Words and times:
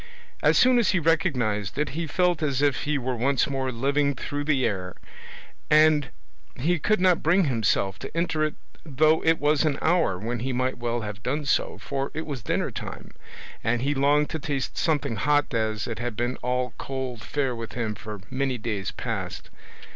As 0.41 0.57
soon 0.57 0.79
as 0.79 0.93
he 0.93 0.99
recognised 0.99 1.77
it 1.77 1.89
he 1.89 2.07
felt 2.07 2.41
as 2.41 2.63
if 2.63 2.85
he 2.85 2.97
were 2.97 3.15
once 3.15 3.47
more 3.47 3.71
living 3.71 4.15
through 4.15 4.45
the 4.45 4.65
air, 4.65 4.95
and 5.69 6.09
he 6.55 6.79
could 6.79 6.99
not 6.99 7.21
bring 7.21 7.43
himself 7.43 7.99
to 7.99 8.17
enter 8.17 8.43
it 8.43 8.55
though 8.83 9.23
it 9.23 9.37
was 9.37 9.63
an 9.63 9.77
hour 9.79 10.17
when 10.17 10.39
he 10.39 10.53
might 10.53 10.79
well 10.79 11.01
have 11.01 11.21
done 11.21 11.45
so, 11.45 11.77
for 11.77 12.09
it 12.15 12.25
was 12.25 12.41
dinner 12.41 12.71
time, 12.71 13.11
and 13.63 13.83
he 13.83 13.93
longed 13.93 14.31
to 14.31 14.39
taste 14.39 14.75
something 14.75 15.17
hot 15.17 15.53
as 15.53 15.87
it 15.87 15.99
had 15.99 16.15
been 16.15 16.35
all 16.37 16.73
cold 16.79 17.21
fare 17.21 17.55
with 17.55 17.73
him 17.73 17.93
for 17.93 18.21
many 18.31 18.57
days 18.57 18.89
past. 18.89 19.51